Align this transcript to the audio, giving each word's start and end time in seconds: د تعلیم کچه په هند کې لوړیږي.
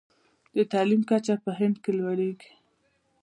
د 0.55 0.57
تعلیم 0.71 1.01
کچه 1.09 1.35
په 1.43 1.51
هند 1.59 1.75
کې 1.83 1.91
لوړیږي. 1.99 2.51